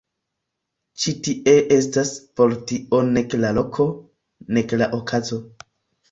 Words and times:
Ĉi 1.01 1.11
tie 1.25 1.51
estas 1.75 2.13
por 2.39 2.55
tio 2.71 3.01
nek 3.17 3.35
la 3.41 3.51
loko, 3.59 3.85
nek 4.57 4.73
la 4.83 4.89
okazo. 4.99 5.39